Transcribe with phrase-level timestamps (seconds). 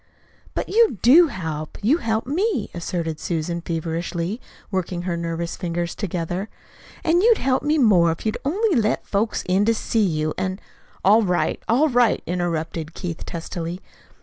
[0.55, 1.77] "But you do help.
[1.83, 6.49] You help me," asserted Susan feverishly, working her nervous fingers together.
[7.03, 10.59] "An' you'd help me more if you'd only let folks in to see you, an'"
[11.05, 13.79] "All right, all right," interrupted Keith testily.